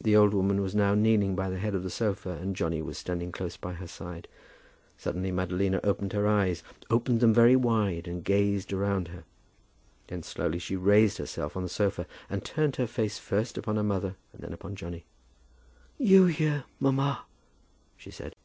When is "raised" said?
10.76-11.18